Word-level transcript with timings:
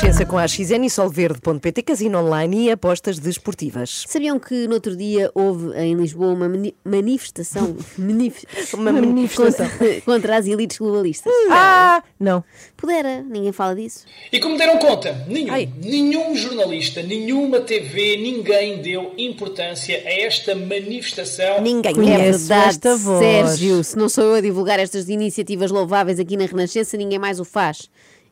Renascença 0.00 0.24
com 0.24 0.38
a 0.38 0.46
XN 0.46 0.84
e 0.84 0.90
Solverde.pt, 0.90 1.82
casino 1.82 2.18
online 2.20 2.66
e 2.66 2.70
apostas 2.70 3.18
desportivas. 3.18 4.04
Sabiam 4.06 4.38
que 4.38 4.68
no 4.68 4.74
outro 4.74 4.94
dia 4.94 5.28
houve 5.34 5.76
em 5.76 5.94
Lisboa 5.94 6.32
uma 6.34 6.48
mani- 6.48 6.74
manifestação, 6.84 7.76
manif- 7.98 8.44
Uma 8.74 8.92
manifestação. 8.92 9.68
contra, 9.68 10.00
contra 10.06 10.36
as 10.36 10.46
elites 10.46 10.78
globalistas? 10.78 11.32
Ah, 11.50 12.00
não. 12.18 12.44
Pudera, 12.76 13.22
ninguém 13.28 13.50
fala 13.50 13.74
disso. 13.74 14.04
E 14.32 14.38
como 14.38 14.56
deram 14.56 14.78
conta, 14.78 15.24
nenhum, 15.26 15.52
Ai. 15.52 15.68
nenhum 15.82 16.36
jornalista, 16.36 17.02
nenhuma 17.02 17.60
TV, 17.60 18.18
ninguém 18.18 18.80
deu 18.80 19.12
importância 19.18 19.96
a 20.06 20.10
esta 20.20 20.54
manifestação. 20.54 21.60
Ninguém 21.60 21.90
É 21.90 21.94
Conheço 21.94 22.46
verdade, 22.46 22.68
esta 22.68 22.96
voz. 22.96 23.18
Sérgio. 23.18 23.82
Se 23.82 23.96
não 23.96 24.08
sou 24.08 24.22
eu 24.24 24.34
a 24.34 24.40
divulgar 24.40 24.78
estas 24.78 25.08
iniciativas 25.08 25.72
louváveis 25.72 26.20
aqui 26.20 26.36
na 26.36 26.46
Renascença, 26.46 26.96
ninguém 26.96 27.18
mais 27.18 27.40
o 27.40 27.44
faz. 27.44 27.90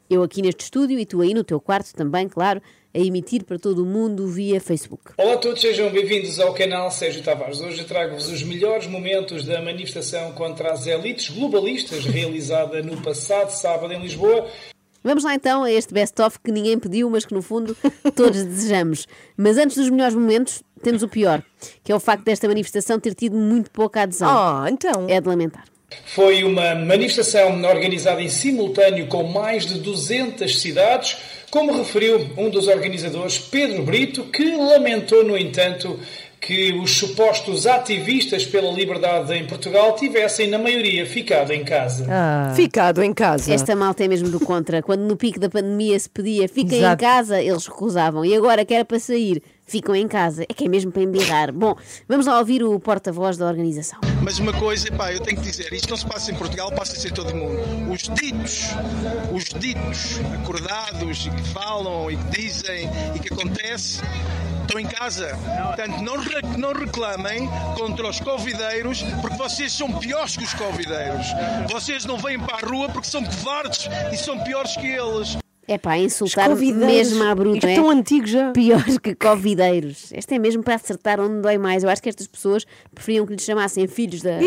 Eu 0.08 0.22
aqui 0.22 0.40
neste 0.40 0.62
estúdio 0.62 1.00
e 1.00 1.04
tu 1.04 1.20
aí 1.20 1.34
no 1.34 1.42
teu 1.42 1.60
quarto 1.60 1.92
também, 1.92 2.28
claro, 2.28 2.62
a 2.94 2.98
emitir 2.98 3.44
para 3.44 3.58
todo 3.58 3.82
o 3.82 3.84
mundo 3.84 4.28
via 4.28 4.60
Facebook. 4.60 5.02
Olá 5.18 5.34
a 5.34 5.36
todos, 5.36 5.60
sejam 5.60 5.90
bem-vindos 5.90 6.38
ao 6.38 6.54
canal 6.54 6.92
Sérgio 6.92 7.24
Tavares. 7.24 7.60
Hoje 7.60 7.82
trago-vos 7.82 8.28
os 8.28 8.40
melhores 8.44 8.86
momentos 8.86 9.44
da 9.44 9.60
manifestação 9.60 10.30
contra 10.32 10.72
as 10.72 10.86
elites 10.86 11.30
globalistas 11.30 12.04
realizada 12.04 12.80
no 12.84 12.96
passado 13.02 13.50
sábado 13.50 13.92
em 13.92 14.00
Lisboa. 14.00 14.48
Vamos 15.02 15.24
lá 15.24 15.34
então 15.34 15.64
a 15.64 15.72
este 15.72 15.92
best-of 15.92 16.38
que 16.38 16.52
ninguém 16.52 16.78
pediu, 16.78 17.10
mas 17.10 17.26
que 17.26 17.34
no 17.34 17.42
fundo 17.42 17.76
todos 18.14 18.44
desejamos. 18.44 19.08
Mas 19.36 19.58
antes 19.58 19.76
dos 19.76 19.90
melhores 19.90 20.14
momentos, 20.14 20.62
temos 20.84 21.02
o 21.02 21.08
pior, 21.08 21.42
que 21.82 21.90
é 21.90 21.94
o 21.96 22.00
facto 22.00 22.24
desta 22.24 22.46
manifestação 22.46 23.00
ter 23.00 23.14
tido 23.14 23.36
muito 23.36 23.72
pouca 23.72 24.02
adesão. 24.02 24.28
Ah, 24.28 24.66
então. 24.70 25.06
É 25.08 25.20
de 25.20 25.28
lamentar. 25.28 25.64
Foi 26.04 26.42
uma 26.44 26.74
manifestação 26.74 27.62
organizada 27.62 28.20
em 28.20 28.28
simultâneo 28.28 29.06
com 29.06 29.22
mais 29.24 29.64
de 29.66 29.78
200 29.78 30.60
cidades, 30.60 31.16
como 31.50 31.76
referiu 31.76 32.28
um 32.36 32.50
dos 32.50 32.66
organizadores, 32.66 33.38
Pedro 33.38 33.82
Brito, 33.84 34.24
que 34.24 34.56
lamentou, 34.56 35.24
no 35.24 35.38
entanto, 35.38 35.98
que 36.40 36.72
os 36.72 36.90
supostos 36.96 37.66
ativistas 37.66 38.44
pela 38.44 38.70
liberdade 38.70 39.32
em 39.34 39.46
Portugal 39.46 39.94
tivessem, 39.96 40.48
na 40.48 40.58
maioria, 40.58 41.06
ficado 41.06 41.52
em 41.52 41.64
casa. 41.64 42.06
Ah, 42.08 42.52
Ficado 42.54 43.02
em 43.02 43.12
casa. 43.12 43.52
Esta 43.52 43.74
malta 43.74 44.04
é 44.04 44.08
mesmo 44.08 44.28
do 44.28 44.38
contra. 44.38 44.82
Quando 44.82 45.02
no 45.02 45.16
pico 45.16 45.40
da 45.40 45.48
pandemia 45.48 45.98
se 45.98 46.08
pedia 46.08 46.48
fiquem 46.48 46.78
em 46.78 46.82
Exato. 46.82 47.02
casa, 47.02 47.40
eles 47.40 47.66
recusavam. 47.66 48.24
E 48.24 48.34
agora 48.34 48.64
que 48.64 48.74
era 48.74 48.84
para 48.84 48.98
sair, 48.98 49.42
ficam 49.66 49.94
em 49.94 50.08
casa. 50.08 50.44
É 50.48 50.54
que 50.54 50.64
é 50.64 50.68
mesmo 50.68 50.92
para 50.92 51.02
embirrar. 51.02 51.52
Bom, 51.52 51.76
vamos 52.08 52.26
lá 52.26 52.38
ouvir 52.38 52.62
o 52.62 52.78
porta-voz 52.78 53.36
da 53.36 53.46
organização. 53.46 53.98
Mas 54.22 54.38
uma 54.38 54.52
coisa, 54.52 54.90
pá, 54.92 55.12
eu 55.12 55.20
tenho 55.20 55.36
que 55.36 55.48
dizer, 55.48 55.72
isto 55.72 55.90
não 55.90 55.96
se 55.96 56.06
passa 56.06 56.30
em 56.30 56.34
Portugal, 56.34 56.70
passa-se 56.72 57.08
em 57.08 57.12
todo 57.12 57.30
o 57.30 57.36
mundo. 57.36 57.92
Os 57.92 58.02
ditos, 58.02 58.70
os 59.34 59.44
ditos 59.44 60.20
acordados 60.34 61.26
e 61.26 61.30
que 61.30 61.48
falam 61.48 62.10
e 62.10 62.16
que 62.16 62.40
dizem 62.40 62.88
e 63.14 63.18
que 63.18 63.32
acontece, 63.32 64.00
estão 64.62 64.80
em 64.80 64.86
casa. 64.86 65.38
Portanto, 65.66 66.02
não, 66.02 66.16
não 66.58 66.72
reclamem 66.72 67.48
contra 67.76 68.08
os 68.08 68.20
convideiros, 68.20 69.02
porque 69.20 69.36
vocês 69.36 69.72
são 69.72 69.92
piores 69.98 70.36
que 70.36 70.44
os 70.44 70.54
convideiros. 70.54 71.26
Vocês 71.70 72.04
não 72.04 72.18
vêm 72.18 72.38
para 72.38 72.56
a 72.56 72.68
rua 72.68 72.88
porque 72.88 73.08
são 73.08 73.24
covardes 73.24 73.88
e 74.12 74.16
são 74.16 74.38
piores 74.40 74.76
que 74.76 74.86
eles. 74.86 75.38
É 75.68 75.76
pá, 75.76 75.98
insultar 75.98 76.54
mesmo 76.54 77.24
à 77.24 77.34
bruta. 77.34 77.58
Isto 77.58 77.68
é? 77.68 77.74
tão 77.74 77.90
antigo 77.90 78.26
já. 78.26 78.52
Pior 78.52 78.84
que 79.02 79.14
covideiros. 79.14 80.12
Esta 80.12 80.36
é 80.36 80.38
mesmo 80.38 80.62
para 80.62 80.76
acertar 80.76 81.18
onde 81.18 81.40
dói 81.40 81.58
mais. 81.58 81.82
Eu 81.82 81.90
acho 81.90 82.00
que 82.00 82.08
estas 82.08 82.28
pessoas 82.28 82.64
preferiam 82.94 83.26
que 83.26 83.32
lhes 83.32 83.42
chamassem 83.42 83.86
filhos 83.88 84.22
da... 84.22 84.38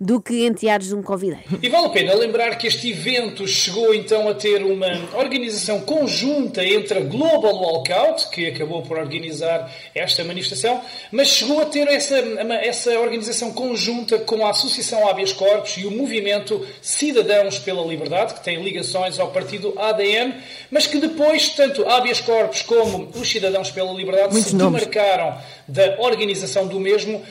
do 0.00 0.20
que 0.20 0.44
enteados 0.44 0.88
de 0.88 0.94
um 0.94 1.02
covideiro. 1.02 1.44
E 1.62 1.68
vale 1.68 1.86
a 1.86 1.90
pena 1.90 2.14
lembrar 2.14 2.56
que 2.56 2.66
este 2.66 2.90
evento 2.90 3.46
chegou 3.46 3.94
então 3.94 4.28
a 4.28 4.34
ter 4.34 4.64
uma 4.64 4.88
organização 5.14 5.80
conjunta 5.80 6.64
entre 6.64 6.98
a 6.98 7.02
Global 7.02 7.54
Walkout, 7.54 8.30
que 8.30 8.46
acabou 8.46 8.82
por 8.82 8.98
organizar 8.98 9.72
esta 9.94 10.24
manifestação, 10.24 10.80
mas 11.12 11.28
chegou 11.28 11.60
a 11.60 11.66
ter 11.66 11.86
essa, 11.88 12.16
essa 12.16 12.98
organização 12.98 13.52
conjunta 13.52 14.18
com 14.18 14.44
a 14.44 14.50
Associação 14.50 15.08
Habeas 15.08 15.32
Corpus 15.32 15.76
e 15.76 15.86
o 15.86 15.90
Movimento 15.90 16.66
Cidadãos 16.82 17.58
pela 17.58 17.86
Liberdade, 17.86 18.34
que 18.34 18.42
tem 18.42 18.62
ligações 18.62 19.18
ao 19.20 19.30
partido 19.30 19.72
ADN, 19.78 20.34
mas 20.70 20.86
que 20.86 20.98
depois, 20.98 21.48
tanto 21.50 21.88
Habeas 21.88 22.20
Corpus 22.20 22.62
como 22.62 23.10
os 23.14 23.30
Cidadãos 23.30 23.70
pela 23.70 23.92
Liberdade 23.92 24.32
Muitos 24.32 24.50
se 24.50 24.56
nomes. 24.56 24.80
demarcaram 24.80 25.38
da 25.68 25.96
organização 26.00 26.66
do 26.66 26.78
mesmo 26.78 27.22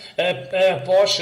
após 0.77 1.17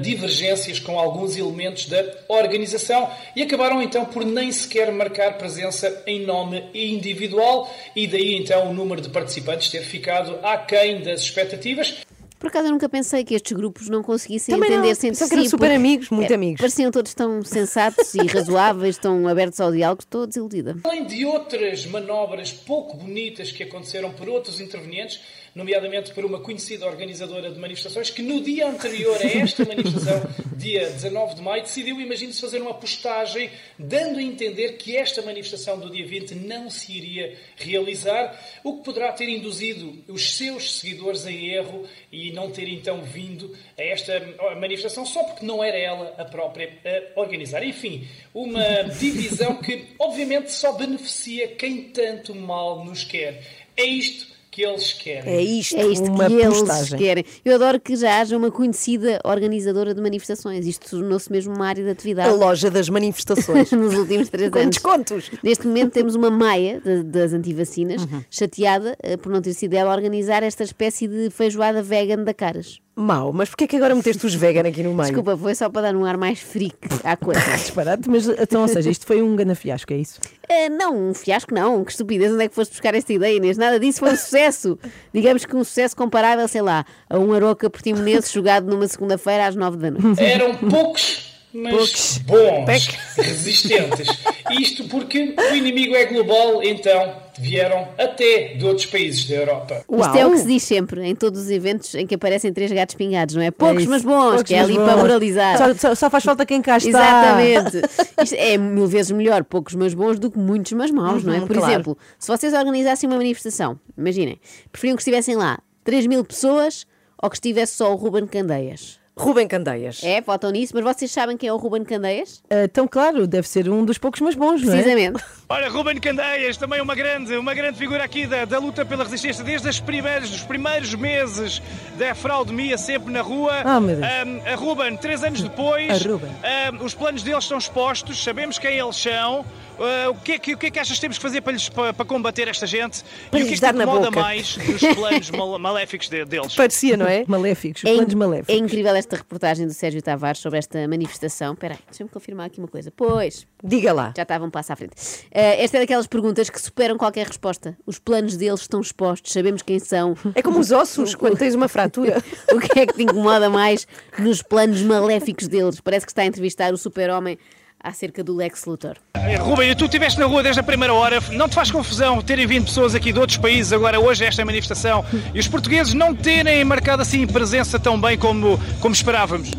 divergências 0.00 0.78
com 0.78 0.98
alguns 0.98 1.36
elementos 1.36 1.86
da 1.86 2.04
organização 2.28 3.10
e 3.34 3.42
acabaram 3.42 3.80
então 3.82 4.04
por 4.04 4.24
nem 4.24 4.52
sequer 4.52 4.92
marcar 4.92 5.38
presença 5.38 6.02
em 6.06 6.24
nome 6.24 6.64
individual 6.74 7.72
e 7.96 8.06
daí 8.06 8.36
então 8.36 8.70
o 8.70 8.74
número 8.74 9.00
de 9.00 9.08
participantes 9.08 9.70
ter 9.70 9.82
ficado 9.82 10.38
aquém 10.42 11.00
das 11.00 11.20
expectativas. 11.20 11.94
Por 12.38 12.48
acaso 12.48 12.68
eu 12.68 12.72
nunca 12.72 12.88
pensei 12.88 13.24
que 13.24 13.34
estes 13.34 13.52
grupos 13.56 13.88
não 13.88 14.02
conseguissem 14.02 14.54
Também 14.54 14.70
não. 14.70 14.78
entender-se 14.78 15.06
entre 15.06 15.18
Pensava 15.18 15.28
que 15.30 15.34
eram 15.34 15.44
si. 15.44 15.50
super 15.50 15.72
amigos, 15.72 16.10
muito 16.10 16.30
eh, 16.30 16.34
amigos. 16.34 16.60
Pareciam 16.60 16.90
todos 16.90 17.12
tão 17.14 17.42
sensatos 17.44 18.14
e 18.14 18.26
razoáveis, 18.26 18.96
tão 18.96 19.26
abertos 19.26 19.60
ao 19.60 19.72
diálogo. 19.72 20.02
Estou 20.02 20.26
desiludida. 20.26 20.76
Além 20.84 21.04
de 21.04 21.24
outras 21.24 21.84
manobras 21.86 22.52
pouco 22.52 22.96
bonitas 22.96 23.50
que 23.50 23.62
aconteceram 23.62 24.12
por 24.12 24.28
outros 24.28 24.60
intervenientes, 24.60 25.20
nomeadamente 25.54 26.12
por 26.12 26.24
uma 26.24 26.40
conhecida 26.40 26.86
organizadora 26.86 27.50
de 27.50 27.58
manifestações, 27.58 28.10
que 28.10 28.22
no 28.22 28.40
dia 28.40 28.68
anterior 28.68 29.16
a 29.20 29.26
esta 29.26 29.64
manifestação, 29.64 30.22
dia 30.56 30.88
19 30.90 31.36
de 31.36 31.42
maio, 31.42 31.62
decidiu, 31.62 32.00
imagine-se, 32.00 32.40
fazer 32.40 32.60
uma 32.60 32.74
postagem 32.74 33.50
dando 33.78 34.18
a 34.18 34.22
entender 34.22 34.76
que 34.76 34.96
esta 34.96 35.22
manifestação 35.22 35.78
do 35.78 35.90
dia 35.90 36.06
20 36.06 36.34
não 36.34 36.70
se 36.70 36.92
iria 36.92 37.36
realizar, 37.56 38.38
o 38.64 38.78
que 38.78 38.84
poderá 38.84 39.12
ter 39.12 39.28
induzido 39.28 40.04
os 40.08 40.36
seus 40.36 40.78
seguidores 40.78 41.26
em 41.26 41.50
erro 41.50 41.86
e 42.10 42.32
não 42.32 42.50
ter 42.50 42.68
então 42.68 43.02
vindo 43.02 43.56
a 43.76 43.82
esta 43.82 44.20
manifestação 44.60 45.04
só 45.04 45.24
porque 45.24 45.44
não 45.44 45.62
era 45.62 45.76
ela 45.76 46.14
a 46.18 46.24
própria 46.24 46.78
a 47.16 47.20
organizar. 47.20 47.62
Enfim, 47.62 48.06
uma 48.34 48.84
divisão 48.98 49.56
que 49.56 49.86
obviamente 49.98 50.52
só 50.52 50.72
beneficia 50.72 51.48
quem 51.48 51.84
tanto 51.84 52.34
mal 52.34 52.84
nos 52.84 53.04
quer. 53.04 53.42
É 53.76 53.84
isto 53.84 54.37
que 54.58 54.64
eles 54.64 54.92
querem. 54.92 55.32
É 55.32 55.40
isto. 55.40 55.76
É 55.76 55.86
isto 55.86 56.10
uma 56.10 56.26
que 56.26 56.32
eles 56.34 56.58
postagem. 56.58 56.98
querem. 56.98 57.24
Eu 57.44 57.54
adoro 57.54 57.78
que 57.80 57.94
já 57.96 58.20
haja 58.20 58.36
uma 58.36 58.50
conhecida 58.50 59.20
organizadora 59.24 59.94
de 59.94 60.00
manifestações. 60.00 60.66
Isto 60.66 60.90
tornou-se 60.90 61.30
mesmo 61.30 61.54
uma 61.54 61.66
área 61.66 61.82
de 61.84 61.88
A 61.88 61.92
atividade 61.92 62.34
loja 62.34 62.70
das 62.70 62.88
manifestações. 62.88 63.70
nos 63.72 63.94
últimos 63.94 64.28
três 64.28 64.50
Com 64.50 64.58
anos. 64.58 64.70
descontos. 64.76 65.30
Neste 65.42 65.66
momento 65.66 65.92
temos 65.92 66.14
uma 66.14 66.30
maia 66.30 66.80
de- 66.80 67.02
das 67.04 67.32
antivacinas, 67.32 68.02
Uhum. 68.02 68.22
chateada 68.30 68.96
eh, 69.02 69.16
por 69.16 69.30
não 69.30 69.40
ter 69.40 69.54
sido 69.54 69.74
ela 69.74 69.92
a 69.92 69.94
organizar 69.94 70.42
esta 70.42 70.64
espécie 70.64 71.06
de 71.06 71.30
feijoada 71.30 71.82
vegan 71.82 72.24
da 72.24 72.34
Caras. 72.34 72.80
Mau, 73.00 73.32
mas 73.32 73.48
porquê 73.48 73.64
é 73.64 73.66
que 73.68 73.76
agora 73.76 73.94
meteste 73.94 74.26
os 74.26 74.34
vegan 74.34 74.68
aqui 74.68 74.82
no 74.82 74.90
meio? 74.92 75.04
Desculpa, 75.04 75.36
foi 75.36 75.54
só 75.54 75.70
para 75.70 75.82
dar 75.82 75.96
um 75.96 76.04
ar 76.04 76.16
mais 76.16 76.40
freak 76.40 76.76
à 77.04 77.14
coisa. 77.16 77.40
disparate, 77.56 78.08
mas 78.10 78.26
então, 78.28 78.62
ou 78.62 78.68
seja, 78.68 78.90
isto 78.90 79.06
foi 79.06 79.22
um 79.22 79.36
gana 79.36 79.54
fiasco, 79.54 79.92
é 79.92 79.96
isso? 79.98 80.20
Eh, 80.48 80.68
não, 80.68 81.10
um 81.10 81.14
fiasco 81.14 81.54
não, 81.54 81.84
que 81.84 81.92
estupidez, 81.92 82.32
onde 82.32 82.44
é 82.44 82.48
que 82.48 82.54
foste 82.56 82.72
buscar 82.72 82.94
esta 82.96 83.12
ideia, 83.12 83.36
Inês? 83.36 83.56
Nada 83.56 83.78
disso 83.78 84.00
foi 84.00 84.12
um 84.12 84.16
sucesso. 84.16 84.78
Digamos 85.14 85.44
que 85.44 85.54
um 85.54 85.62
sucesso 85.62 85.94
comparável, 85.94 86.48
sei 86.48 86.62
lá, 86.62 86.84
a 87.08 87.18
um 87.18 87.32
aroca 87.32 87.70
portimonense 87.70 88.34
jogado 88.34 88.66
numa 88.66 88.88
segunda-feira 88.88 89.46
às 89.46 89.54
nove 89.54 89.76
da 89.76 89.90
noite. 89.92 90.20
Eram 90.20 90.56
poucos, 90.56 91.34
mas 91.52 91.70
Poucos. 91.72 92.18
bons, 92.26 92.86
resistentes. 93.16 94.08
Isto 94.50 94.84
porque 94.88 95.34
o 95.36 95.54
inimigo 95.54 95.94
é 95.94 96.06
global, 96.06 96.62
então 96.62 97.14
vieram 97.38 97.88
até 97.96 98.54
de 98.54 98.64
outros 98.64 98.86
países 98.86 99.24
da 99.28 99.36
Europa. 99.36 99.84
Isto 99.90 100.16
é 100.16 100.26
o 100.26 100.30
que 100.32 100.38
se 100.38 100.46
diz 100.46 100.62
sempre 100.62 101.06
em 101.06 101.14
todos 101.14 101.40
os 101.42 101.50
eventos 101.50 101.94
em 101.94 102.06
que 102.06 102.14
aparecem 102.16 102.52
três 102.52 102.72
gatos 102.72 102.94
pingados, 102.96 103.34
não 103.36 103.42
é? 103.42 103.50
Poucos, 103.50 103.82
isso. 103.82 103.90
mas 103.90 104.02
bons, 104.02 104.24
Poucos, 104.30 104.42
que 104.42 104.54
é 104.54 104.60
ali 104.60 104.74
bons. 104.74 104.84
para 104.84 104.96
moralizar. 104.96 105.56
Só, 105.58 105.74
só- 105.74 105.94
só 105.94 106.10
faz 106.10 106.24
falta 106.24 106.44
quem 106.44 106.60
cá 106.60 106.78
está. 106.78 106.88
Exatamente. 106.88 107.82
Isto 108.22 108.34
é 108.36 108.56
mil 108.58 108.86
vezes 108.86 109.10
melhor 109.12 109.44
poucos 109.44 109.74
mas 109.74 109.94
bons 109.94 110.18
do 110.18 110.30
que 110.30 110.38
muitos 110.38 110.72
mas 110.72 110.90
maus, 110.90 111.22
não 111.22 111.32
é? 111.32 111.38
Uhum, 111.38 111.46
Por 111.46 111.56
claro. 111.56 111.72
exemplo, 111.72 111.98
se 112.18 112.26
vocês 112.28 112.52
organizassem 112.52 113.08
uma 113.08 113.16
manifestação, 113.16 113.78
imaginem, 113.96 114.40
preferiam 114.72 114.96
que 114.96 115.02
estivessem 115.02 115.36
lá 115.36 115.58
3 115.84 116.06
mil 116.06 116.24
pessoas 116.24 116.86
ou 117.22 117.30
que 117.30 117.36
estivesse 117.36 117.74
só 117.76 117.92
o 117.92 117.96
Ruben 117.96 118.26
Candeias? 118.26 118.97
Rubem 119.18 119.48
Candeias. 119.48 120.00
É, 120.04 120.20
votam 120.20 120.50
nisso, 120.50 120.72
mas 120.74 120.84
vocês 120.84 121.10
sabem 121.10 121.36
quem 121.36 121.48
é 121.48 121.52
o 121.52 121.56
Ruben 121.56 121.82
Candeias? 121.84 122.42
Ah, 122.48 122.64
Então, 122.64 122.86
claro, 122.86 123.26
deve 123.26 123.48
ser 123.48 123.68
um 123.68 123.84
dos 123.84 123.98
poucos, 123.98 124.20
mas 124.20 124.34
bons, 124.34 124.62
não 124.62 124.72
é? 124.72 124.76
Precisamente. 124.82 125.22
Olha, 125.48 125.68
Ruben 125.68 125.96
Candeias, 125.98 126.56
também 126.56 126.80
uma 126.80 126.94
grande, 126.94 127.36
uma 127.36 127.52
grande 127.54 127.78
figura 127.78 128.04
aqui 128.04 128.26
da, 128.26 128.44
da 128.44 128.58
luta 128.58 128.84
pela 128.84 129.02
resistência, 129.02 129.42
desde 129.42 129.68
os 129.68 129.80
primeiros, 129.80 130.30
os 130.32 130.42
primeiros 130.42 130.94
meses 130.94 131.60
da 131.98 132.14
fraudemia, 132.14 132.78
sempre 132.78 133.12
na 133.12 133.22
rua. 133.22 133.62
Ah, 133.64 133.80
meu 133.80 133.96
Deus. 133.96 134.06
Ahm, 134.06 134.40
a 134.46 134.54
Ruben, 134.54 134.96
três 134.98 135.24
anos 135.24 135.42
depois, 135.42 135.90
A 136.06 136.08
Ruben. 136.08 136.30
ahm, 136.42 136.84
os 136.84 136.94
planos 136.94 137.22
deles 137.22 137.44
estão 137.44 137.58
expostos, 137.58 138.22
sabemos 138.22 138.58
quem 138.58 138.78
eles 138.78 138.96
são. 138.96 139.44
Uh, 139.78 140.10
o, 140.10 140.14
que 140.16 140.32
é 140.32 140.38
que, 140.38 140.54
o 140.54 140.58
que 140.58 140.66
é 140.66 140.70
que 140.70 140.78
achas 140.78 140.96
que 140.96 141.00
temos 141.00 141.18
que 141.18 141.22
fazer 141.22 141.40
para, 141.40 141.52
lhes, 141.52 141.68
para, 141.68 141.92
para 141.94 142.04
combater 142.04 142.48
esta 142.48 142.66
gente? 142.66 143.04
Para 143.30 143.38
e 143.40 143.42
o 143.42 143.46
que 143.46 143.52
é 143.52 143.56
que 143.56 143.60
te 143.64 143.72
na 143.72 143.84
incomoda 143.84 144.10
mais 144.10 144.56
dos 144.56 144.80
planos 144.94 145.30
mal- 145.30 145.58
maléficos 145.58 146.08
de- 146.08 146.24
deles? 146.24 146.54
Parecia, 146.54 146.96
não 146.96 147.06
é? 147.06 147.24
Maléficos, 147.28 147.84
É, 147.84 147.94
planos 147.94 148.14
maléficos. 148.14 148.54
é 148.54 148.58
incrível 148.58 148.94
esta 148.96 149.16
reportagem 149.16 149.66
do 149.66 149.72
Sérgio 149.72 150.02
Tavares 150.02 150.40
sobre 150.40 150.58
esta 150.58 150.86
manifestação. 150.88 151.52
Espera 151.54 151.74
aí, 151.74 151.80
deixa-me 151.88 152.10
confirmar 152.10 152.46
aqui 152.46 152.58
uma 152.58 152.66
coisa. 152.68 152.90
Pois, 152.90 153.46
Diga 153.62 153.92
lá. 153.92 154.12
já 154.16 154.22
estava 154.24 154.44
um 154.44 154.50
passo 154.50 154.72
à 154.72 154.76
frente. 154.76 154.94
Eh, 155.30 155.62
esta 155.62 155.76
é 155.76 155.80
daquelas 155.80 156.06
perguntas 156.06 156.50
que 156.50 156.60
superam 156.60 156.96
qualquer 156.98 157.26
resposta. 157.26 157.76
Os 157.86 157.98
planos 157.98 158.36
deles 158.36 158.60
estão 158.62 158.80
expostos, 158.80 159.32
sabemos 159.32 159.62
quem 159.62 159.78
são. 159.78 160.16
É 160.34 160.42
como 160.42 160.58
os 160.60 160.70
ossos, 160.70 161.14
quando 161.14 161.36
tens 161.36 161.54
uma 161.54 161.68
fratura. 161.68 162.22
O 162.52 162.58
que 162.60 162.80
é 162.80 162.86
que 162.86 162.94
te 162.94 163.02
incomoda 163.02 163.48
mais 163.50 163.86
nos 164.18 164.42
planos 164.42 164.82
maléficos 164.82 165.48
deles? 165.48 165.80
Parece 165.80 166.04
que 166.06 166.12
está 166.12 166.22
a 166.22 166.26
entrevistar 166.26 166.72
o 166.72 166.76
super-homem 166.78 167.38
acerca 167.82 168.22
do 168.24 168.34
Lex 168.34 168.64
Luthor. 168.64 168.96
Eh, 169.14 169.36
Rubem, 169.36 169.74
tu 169.74 169.84
estiveste 169.84 170.18
na 170.18 170.26
rua 170.26 170.42
desde 170.42 170.60
a 170.60 170.62
primeira 170.62 170.92
hora, 170.92 171.20
não 171.32 171.48
te 171.48 171.54
faz 171.54 171.70
confusão 171.70 172.20
terem 172.20 172.46
vindo 172.46 172.64
pessoas 172.64 172.94
aqui 172.94 173.12
de 173.12 173.18
outros 173.18 173.38
países 173.38 173.72
agora 173.72 174.00
hoje 174.00 174.24
a 174.24 174.28
esta 174.28 174.44
manifestação 174.44 175.04
e 175.34 175.38
os 175.38 175.48
portugueses 175.48 175.94
não 175.94 176.14
terem 176.14 176.64
marcado 176.64 177.02
assim 177.02 177.26
presença 177.26 177.78
tão 177.78 178.00
bem 178.00 178.18
como, 178.18 178.58
como 178.80 178.94
esperávamos? 178.94 179.50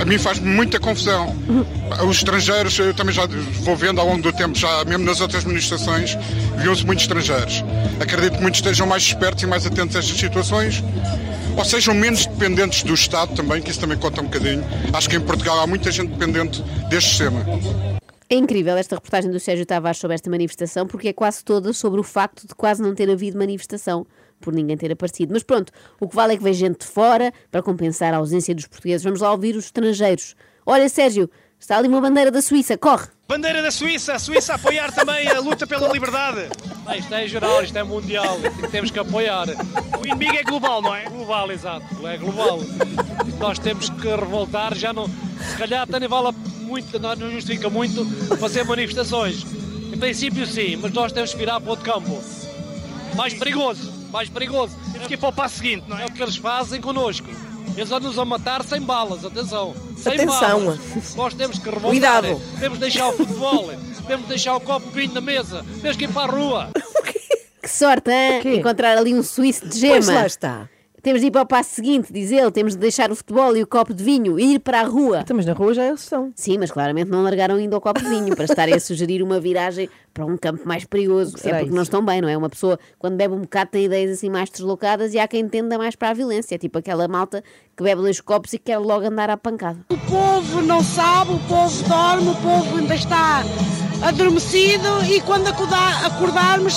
A 0.00 0.04
mim 0.04 0.18
faz-me 0.18 0.48
muita 0.48 0.78
confusão. 0.78 1.34
Os 2.08 2.18
estrangeiros, 2.18 2.78
eu 2.78 2.94
também 2.94 3.12
já 3.12 3.26
vou 3.62 3.74
vendo 3.74 4.00
ao 4.00 4.06
longo 4.06 4.22
do 4.22 4.32
tempo, 4.32 4.56
já 4.56 4.84
mesmo 4.84 5.04
nas 5.04 5.20
outras 5.20 5.44
manifestações, 5.44 6.16
viam-se 6.56 6.86
muitos 6.86 7.04
estrangeiros. 7.04 7.64
Acredito 8.00 8.36
que 8.36 8.42
muitos 8.42 8.60
estejam 8.60 8.86
mais 8.86 9.02
espertos 9.02 9.42
e 9.42 9.46
mais 9.46 9.66
atentos 9.66 9.96
a 9.96 9.98
estas 9.98 10.16
situações, 10.16 10.84
ou 11.58 11.64
sejam 11.64 11.92
menos 11.92 12.24
dependentes 12.24 12.84
do 12.84 12.94
Estado 12.94 13.34
também, 13.34 13.60
que 13.60 13.70
isso 13.70 13.80
também 13.80 13.98
conta 13.98 14.20
um 14.20 14.24
bocadinho. 14.24 14.64
Acho 14.92 15.10
que 15.10 15.16
em 15.16 15.20
Portugal 15.20 15.58
há 15.58 15.66
muita 15.66 15.90
gente 15.90 16.12
dependente 16.12 16.62
deste 16.88 17.10
sistema. 17.10 17.44
É 18.30 18.36
incrível 18.36 18.76
esta 18.76 18.94
reportagem 18.94 19.28
do 19.28 19.40
Sérgio 19.40 19.66
Tavares 19.66 19.98
sobre 19.98 20.14
esta 20.14 20.30
manifestação, 20.30 20.86
porque 20.86 21.08
é 21.08 21.12
quase 21.12 21.42
toda 21.42 21.72
sobre 21.72 21.98
o 21.98 22.04
facto 22.04 22.46
de 22.46 22.54
quase 22.54 22.80
não 22.80 22.94
ter 22.94 23.10
havido 23.10 23.36
manifestação, 23.36 24.06
por 24.40 24.54
ninguém 24.54 24.76
ter 24.76 24.92
aparecido. 24.92 25.32
Mas 25.32 25.42
pronto, 25.42 25.72
o 25.98 26.08
que 26.08 26.14
vale 26.14 26.34
é 26.34 26.36
que 26.36 26.44
vem 26.44 26.52
gente 26.52 26.80
de 26.80 26.86
fora 26.86 27.32
para 27.50 27.60
compensar 27.60 28.14
a 28.14 28.18
ausência 28.18 28.54
dos 28.54 28.66
portugueses. 28.66 29.02
Vamos 29.02 29.20
lá 29.20 29.32
ouvir 29.32 29.56
os 29.56 29.64
estrangeiros. 29.64 30.36
Olha, 30.64 30.88
Sérgio, 30.88 31.28
está 31.58 31.76
ali 31.76 31.88
uma 31.88 32.00
bandeira 32.00 32.30
da 32.30 32.40
Suíça, 32.40 32.78
corre! 32.78 33.08
Bandeira 33.30 33.60
da 33.60 33.70
Suíça, 33.70 34.14
a 34.14 34.18
Suíça 34.18 34.52
a 34.52 34.56
apoiar 34.56 34.90
também 34.90 35.28
a 35.28 35.38
luta 35.38 35.66
pela 35.66 35.86
liberdade. 35.92 36.48
Ah, 36.86 36.96
isto 36.96 37.14
é 37.14 37.28
geral, 37.28 37.62
isto 37.62 37.76
é 37.76 37.82
mundial, 37.82 38.38
temos 38.70 38.90
que 38.90 38.98
apoiar. 38.98 39.46
O 40.00 40.06
inimigo 40.06 40.34
é 40.34 40.42
global, 40.42 40.80
não 40.80 40.94
é? 40.94 41.04
Global, 41.04 41.52
exato, 41.52 41.84
é 42.08 42.16
global. 42.16 42.58
Nós 43.38 43.58
temos 43.58 43.90
que 43.90 44.08
revoltar, 44.08 44.74
já 44.74 44.94
não. 44.94 45.06
Se 45.08 45.56
calhar 45.58 45.82
até 45.82 46.00
nem 46.00 46.08
vale 46.08 46.34
muito, 46.62 46.98
não 46.98 47.14
não 47.16 47.30
justifica 47.30 47.68
muito 47.68 48.02
fazer 48.38 48.64
manifestações. 48.64 49.44
Em 49.92 49.98
princípio 49.98 50.46
sim, 50.46 50.76
mas 50.76 50.90
nós 50.94 51.12
temos 51.12 51.32
que 51.32 51.36
virar 51.38 51.60
para 51.60 51.68
outro 51.70 51.84
campo. 51.84 52.24
Mais 53.14 53.34
perigoso, 53.34 53.92
mais 54.10 54.30
perigoso. 54.30 54.74
Temos 54.90 55.06
que 55.06 55.12
ir 55.14 55.18
para 55.18 55.28
o 55.28 55.32
passo 55.34 55.56
seguinte, 55.56 55.84
não 55.86 55.98
É 55.98 56.04
é? 56.04 56.06
o 56.06 56.12
que 56.12 56.22
eles 56.22 56.36
fazem 56.36 56.80
connosco. 56.80 57.28
Eles 57.78 57.92
andam-nos 57.92 58.18
a 58.18 58.24
matar 58.24 58.64
sem 58.64 58.80
balas, 58.80 59.24
atenção. 59.24 59.72
Sem 59.96 60.14
Atenção. 60.14 60.64
balas. 60.64 61.14
Nós 61.14 61.32
temos 61.34 61.58
que 61.60 61.64
revoltar. 61.66 61.90
Cuidado. 61.90 62.40
Temos 62.58 62.78
de 62.78 62.84
deixar 62.84 63.08
o 63.08 63.12
futebol, 63.12 63.70
temos 64.06 64.22
de 64.24 64.28
deixar 64.30 64.56
o 64.56 64.60
copo 64.60 64.90
vinho 64.90 65.14
na 65.14 65.20
mesa, 65.20 65.64
temos 65.80 65.96
que 65.96 66.04
ir 66.04 66.12
para 66.12 66.32
a 66.32 66.34
rua. 66.36 66.70
Que 67.60 67.68
sorte, 67.68 68.10
hein? 68.10 68.56
Encontrar 68.60 68.96
ali 68.96 69.12
um 69.12 69.22
suíço 69.22 69.66
de 69.68 69.80
Pois 69.80 70.06
lá 70.06 70.12
gema. 70.14 70.26
está. 70.26 70.68
Temos 71.08 71.22
de 71.22 71.28
ir 71.28 71.30
para 71.30 71.40
o 71.40 71.46
passo 71.46 71.70
seguinte, 71.74 72.12
diz 72.12 72.30
ele. 72.30 72.50
Temos 72.50 72.74
de 72.74 72.78
deixar 72.80 73.10
o 73.10 73.16
futebol 73.16 73.56
e 73.56 73.62
o 73.62 73.66
copo 73.66 73.94
de 73.94 74.04
vinho 74.04 74.38
e 74.38 74.56
ir 74.56 74.58
para 74.58 74.80
a 74.80 74.84
rua. 74.84 75.20
Então, 75.22 75.34
mas 75.34 75.46
na 75.46 75.54
rua 75.54 75.72
já 75.72 75.86
eles 75.86 76.02
estão. 76.02 76.30
Sim, 76.34 76.58
mas 76.58 76.70
claramente 76.70 77.10
não 77.10 77.22
largaram 77.22 77.54
ainda 77.54 77.78
o 77.78 77.80
copo 77.80 77.98
de 78.02 78.08
vinho 78.10 78.36
para 78.36 78.44
estarem 78.44 78.74
a 78.74 78.78
sugerir 78.80 79.22
uma 79.22 79.40
viragem 79.40 79.88
para 80.12 80.26
um 80.26 80.36
campo 80.36 80.68
mais 80.68 80.84
perigoso. 80.84 81.34
É 81.38 81.40
Será 81.40 81.54
porque 81.56 81.68
isso? 81.68 81.74
não 81.76 81.82
estão 81.82 82.04
bem, 82.04 82.20
não 82.20 82.28
é? 82.28 82.36
Uma 82.36 82.50
pessoa, 82.50 82.78
quando 82.98 83.16
bebe 83.16 83.32
um 83.32 83.40
bocado, 83.40 83.70
tem 83.70 83.86
ideias 83.86 84.10
assim 84.18 84.28
mais 84.28 84.50
deslocadas 84.50 85.14
e 85.14 85.18
há 85.18 85.26
quem 85.26 85.48
tenda 85.48 85.78
mais 85.78 85.96
para 85.96 86.10
a 86.10 86.12
violência. 86.12 86.56
É 86.56 86.58
tipo 86.58 86.76
aquela 86.78 87.08
malta 87.08 87.42
que 87.74 87.82
bebe 87.82 88.02
dois 88.02 88.20
copos 88.20 88.52
e 88.52 88.58
quer 88.58 88.76
logo 88.76 89.06
andar 89.06 89.30
à 89.30 89.38
pancada. 89.38 89.78
O 89.88 89.96
povo 90.10 90.60
não 90.60 90.82
sabe, 90.84 91.32
o 91.32 91.38
povo 91.48 91.88
dorme, 91.88 92.28
o 92.28 92.34
povo 92.34 92.76
ainda 92.76 92.94
está 92.94 93.42
adormecido 94.02 95.02
e 95.10 95.22
quando 95.22 95.46
acordar- 95.48 96.04
acordarmos 96.04 96.74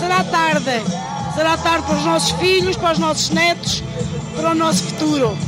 será 0.00 0.24
tarde. 0.24 1.17
Será 1.38 1.56
tarde 1.56 1.86
para 1.86 1.94
os 1.94 2.04
nossos 2.04 2.30
filhos, 2.32 2.76
para 2.76 2.94
os 2.94 2.98
nossos 2.98 3.30
netos, 3.30 3.80
para 4.34 4.50
o 4.50 4.54
nosso 4.56 4.82
futuro. 4.82 5.38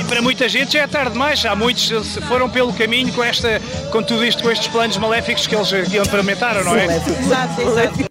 E 0.00 0.04
para 0.04 0.22
muita 0.22 0.48
gente 0.48 0.74
já 0.74 0.82
é 0.82 0.86
tarde 0.86 1.10
demais. 1.10 1.44
Há 1.44 1.56
muitos 1.56 1.88
que 1.88 2.04
se 2.04 2.20
foram 2.20 2.48
pelo 2.48 2.72
caminho 2.72 3.12
com, 3.12 3.24
esta, 3.24 3.60
com 3.90 4.00
tudo 4.00 4.24
isto, 4.24 4.44
com 4.44 4.50
estes 4.52 4.68
planos 4.68 4.96
maléficos 4.96 5.48
que 5.48 5.56
eles 5.56 5.72
implementaram, 5.72 6.62
não 6.62 6.76
é? 6.76 6.84
Exato, 6.84 7.62
exato. 7.62 8.10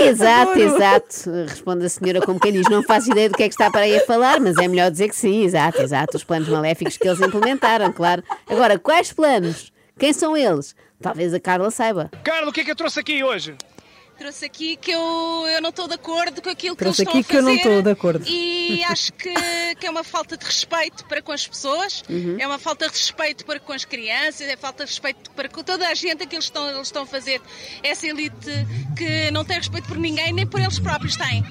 Exato, 0.00 0.58
exato. 0.58 1.30
Responde 1.48 1.86
a 1.86 1.88
senhora 1.88 2.20
como 2.22 2.40
quem 2.40 2.54
diz: 2.54 2.66
Não 2.68 2.82
faço 2.82 3.12
ideia 3.12 3.28
do 3.28 3.36
que 3.36 3.44
é 3.44 3.48
que 3.48 3.54
está 3.54 3.70
para 3.70 3.82
aí 3.82 3.96
a 3.96 4.04
falar, 4.04 4.40
mas 4.40 4.56
é 4.56 4.66
melhor 4.66 4.90
dizer 4.90 5.10
que 5.10 5.16
sim, 5.16 5.44
exato, 5.44 5.80
exato. 5.80 6.16
Os 6.16 6.24
planos 6.24 6.48
maléficos 6.48 6.96
que 6.96 7.06
eles 7.06 7.20
implementaram, 7.20 7.92
claro. 7.92 8.24
Agora, 8.48 8.80
quais 8.80 9.12
planos? 9.12 9.72
Quem 9.96 10.12
são 10.12 10.36
eles? 10.36 10.74
Talvez 11.00 11.32
a 11.32 11.40
Carla 11.40 11.70
saiba. 11.70 12.10
Carlos, 12.22 12.50
o 12.50 12.52
que 12.52 12.60
é 12.60 12.64
que 12.64 12.70
eu 12.70 12.76
trouxe 12.76 13.00
aqui 13.00 13.24
hoje? 13.24 13.54
Trouxe 14.20 14.44
aqui 14.44 14.76
que 14.76 14.90
eu, 14.90 15.46
eu 15.48 15.62
não 15.62 15.70
estou 15.70 15.88
de 15.88 15.94
acordo 15.94 16.42
com 16.42 16.50
aquilo 16.50 16.76
que 16.76 16.84
Trouxe 16.84 17.00
eles 17.00 17.08
estão 17.08 17.20
aqui 17.20 17.26
a 17.26 17.30
que 17.30 17.36
eu 17.38 17.42
não 17.42 17.48
fazer 17.56 17.68
estou 17.68 17.82
de 17.82 17.90
acordo. 17.90 18.28
E 18.28 18.84
acho 18.84 19.12
que, 19.14 19.32
que 19.76 19.86
é 19.86 19.90
uma 19.90 20.04
falta 20.04 20.36
de 20.36 20.44
respeito 20.44 21.06
para 21.06 21.22
com 21.22 21.32
as 21.32 21.48
pessoas, 21.48 22.02
Uhum. 22.06 22.36
é 22.38 22.46
uma 22.46 22.58
falta 22.58 22.86
de 22.86 22.92
respeito 22.92 23.46
para 23.46 23.58
com 23.58 23.72
as 23.72 23.86
crianças, 23.86 24.42
é 24.42 24.56
falta 24.58 24.84
de 24.84 24.90
respeito 24.90 25.30
para 25.30 25.48
com 25.48 25.62
toda 25.62 25.88
a 25.88 25.94
gente 25.94 26.26
que 26.26 26.34
eles 26.36 26.44
estão, 26.44 26.68
eles 26.68 26.88
estão 26.88 27.04
a 27.04 27.06
fazer. 27.06 27.40
Essa 27.82 28.06
elite 28.08 28.50
que 28.94 29.30
não 29.30 29.42
tem 29.42 29.56
respeito 29.56 29.88
por 29.88 29.96
ninguém, 29.96 30.34
nem 30.34 30.46
por 30.46 30.60
eles 30.60 30.78
próprios 30.78 31.16
têm. 31.16 31.42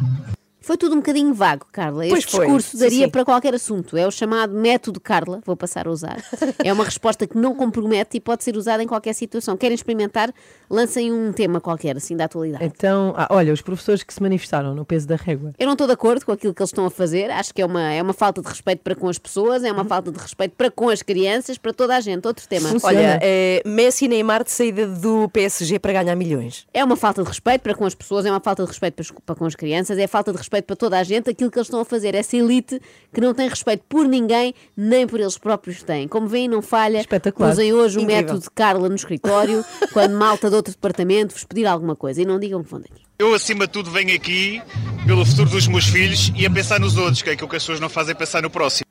Foi 0.62 0.78
tudo 0.78 0.94
um 0.94 0.98
bocadinho 0.98 1.34
vago, 1.34 1.66
Carla. 1.72 2.04
Pois 2.08 2.20
Este 2.20 2.32
foi. 2.32 2.46
discurso 2.46 2.78
daria 2.78 3.06
sim. 3.06 3.12
para 3.12 3.24
qualquer 3.24 3.54
assunto. 3.54 3.96
É 3.96 4.06
o 4.06 4.12
chamado 4.12 4.54
método 4.54 5.00
Carla, 5.00 5.42
vou 5.46 5.56
passar 5.56 5.88
a 5.88 5.92
usar. 5.92 6.18
É 6.64 6.74
uma 6.74 6.84
resposta 6.84 7.26
que 7.26 7.38
não 7.38 7.56
compromete 7.56 8.18
e 8.18 8.20
pode 8.20 8.44
ser 8.44 8.56
usada 8.58 8.84
em 8.84 8.88
qualquer 8.88 9.14
situação. 9.14 9.56
Querem 9.56 9.76
experimentar? 9.76 10.34
Lancem 10.70 11.12
um 11.12 11.32
tema 11.32 11.62
qualquer, 11.62 11.96
assim, 11.96 12.16
da 12.16 12.26
atualidade. 12.26 12.66
Então, 12.66 13.14
ah, 13.16 13.28
olha, 13.30 13.54
os 13.54 13.62
professores 13.62 14.04
que 14.04 14.14
se 14.14 14.22
manifestaram 14.22 14.76
no 14.76 14.84
peso 14.84 15.08
da 15.08 15.16
régua. 15.16 15.54
Eu 15.58 15.66
não 15.66 15.74
estou 15.74 15.88
de 15.88 15.94
acordo 15.94 16.26
com 16.26 16.32
aquilo 16.32 16.54
que 16.54 16.62
eles 16.62 16.70
estão 16.70 16.86
a 16.86 16.92
fazer. 16.92 17.32
Acho 17.32 17.54
que 17.54 17.62
é 17.62 17.66
uma, 17.66 17.94
é 17.94 18.02
uma 18.02 18.14
falta 18.14 18.42
de 18.42 18.48
respeito 18.48 18.82
para 18.82 18.94
com 18.96 19.08
as 19.08 19.18
pessoas, 19.18 19.64
é 19.64 19.72
uma 19.72 19.86
falta 19.86 20.12
de 20.12 20.20
respeito 20.20 20.54
para 20.58 20.70
com 20.70 20.90
as 20.90 21.02
crianças, 21.02 21.58
para 21.58 21.72
toda 21.72 21.96
a 21.96 22.02
gente. 22.02 22.28
Outro 22.28 22.48
tema. 22.48 22.70
Funciona. 22.70 22.98
Olha, 22.98 23.20
é 23.22 23.62
Messi 23.66 24.06
e 24.06 24.08
Neymar 24.08 24.44
de 24.44 24.52
saída 24.52 24.88
do 24.88 25.30
PSG 25.30 25.80
para 25.80 25.94
ganhar 25.94 26.16
milhões. 26.16 26.68
É 26.74 26.84
uma 26.84 26.96
falta 26.96 27.24
de 27.24 27.28
respeito 27.30 27.62
para 27.62 27.74
com 27.74 27.86
as 27.86 27.96
pessoas, 27.96 28.26
é 28.26 28.32
uma 28.32 28.42
falta 28.42 28.64
de 28.64 28.70
respeito 28.70 28.96
para, 28.96 29.06
para 29.26 29.36
com 29.36 29.46
as 29.46 29.56
crianças, 29.56 29.98
é 29.98 30.08
falta 30.08 30.32
de 30.32 30.38
respeito 30.38 30.59
para 30.62 30.76
toda 30.76 31.00
a 31.00 31.04
gente. 31.04 31.30
Aquilo 31.30 31.50
que 31.52 31.58
eles 31.58 31.68
estão 31.68 31.80
a 31.80 31.86
fazer, 31.86 32.16
essa 32.16 32.36
elite 32.38 32.82
que 33.14 33.22
não 33.22 33.34
tem 33.34 33.48
respeito 33.48 33.84
por 33.88 34.08
ninguém, 34.08 34.54
nem 34.76 35.08
por 35.08 35.20
eles 35.20 35.38
próprios 35.38 35.84
têm. 35.84 36.08
Como 36.08 36.28
veem, 36.28 36.48
não 36.48 36.62
falha. 36.62 37.00
Espetacular. 37.00 37.52
Usem 37.52 37.74
hoje 37.74 37.98
o 37.98 38.02
Incrível. 38.02 38.24
método 38.24 38.40
de 38.42 38.50
Carla 38.52 38.90
no 38.90 38.96
escritório, 38.96 39.64
quando 39.94 40.14
malta 40.14 40.50
de 40.50 40.56
outro 40.56 40.74
departamento 40.74 41.34
vos 41.34 41.44
pedir 41.44 41.66
alguma 41.66 41.96
coisa. 41.96 42.22
E 42.22 42.26
não 42.26 42.40
digam 42.40 42.64
que 42.64 42.70
vão 42.70 42.80
daqui. 42.80 43.02
Eu, 43.20 43.34
acima 43.34 43.68
de 43.68 43.74
tudo, 43.74 43.92
venho 43.92 44.16
aqui 44.16 44.62
pelo 45.06 45.26
futuro 45.26 45.50
dos 45.50 45.68
meus 45.68 45.86
filhos 45.86 46.32
e 46.38 46.46
a 46.46 46.50
pensar 46.50 46.80
nos 46.80 46.98
outros, 46.98 47.22
que 47.22 47.30
é 47.30 47.34
aquilo 47.34 47.50
que 47.50 47.56
as 47.58 47.64
pessoas 47.64 47.80
não 47.80 47.90
fazem, 47.90 48.16
pensar 48.16 48.42
no 48.42 48.50
próximo. 48.50 48.86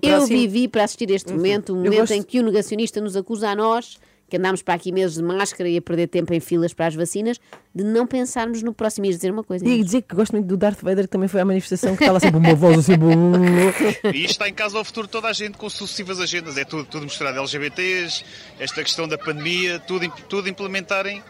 Eu 0.00 0.26
vivi 0.26 0.66
para 0.66 0.84
assistir 0.84 1.10
a 1.10 1.14
este 1.14 1.30
momento, 1.32 1.74
o 1.74 1.76
momento 1.76 1.98
gosto. 1.98 2.12
em 2.12 2.22
que 2.22 2.40
o 2.40 2.42
negacionista 2.42 3.00
nos 3.02 3.14
acusa 3.16 3.50
a 3.50 3.54
nós, 3.54 3.98
que 4.28 4.36
andámos 4.36 4.62
para 4.62 4.74
aqui 4.74 4.90
meses 4.90 5.16
de 5.16 5.22
máscara 5.22 5.68
e 5.68 5.76
a 5.76 5.82
perder 5.82 6.08
tempo 6.08 6.32
em 6.34 6.40
filas 6.40 6.72
para 6.72 6.86
as 6.86 6.94
vacinas, 6.94 7.38
de 7.74 7.84
não 7.84 8.06
pensarmos 8.06 8.62
no 8.62 8.72
próximo. 8.72 9.06
Ias 9.06 9.16
dizer 9.16 9.30
uma 9.30 9.44
coisa. 9.44 9.66
E 9.66 9.82
dizer 9.84 10.02
que 10.02 10.14
gosto 10.14 10.32
muito 10.32 10.46
do 10.46 10.56
Darth 10.56 10.80
Vader, 10.82 11.04
que 11.04 11.10
também 11.10 11.28
foi 11.28 11.40
à 11.40 11.44
manifestação, 11.44 11.94
que 11.96 12.02
estava 12.02 12.18
sempre 12.20 12.38
uma 12.38 12.54
voz 12.54 12.78
assim. 12.78 12.92
E 14.12 14.18
isto 14.24 14.30
está 14.32 14.48
em 14.48 14.54
casa 14.54 14.78
ao 14.78 14.84
futuro 14.84 15.06
toda 15.06 15.28
a 15.28 15.32
gente 15.32 15.56
com 15.58 15.68
sucessivas 15.68 16.20
agendas. 16.20 16.56
É 16.56 16.64
tudo, 16.64 16.84
tudo 16.84 17.02
mostrado. 17.04 17.38
LGBTs, 17.38 18.24
esta 18.58 18.82
questão 18.82 19.06
da 19.06 19.18
pandemia, 19.18 19.78
tudo, 19.80 20.08
tudo 20.28 20.48
implementarem 20.48 21.22